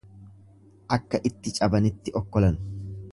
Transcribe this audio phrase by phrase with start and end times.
[0.97, 2.59] Akka itti cabanitti okkolan.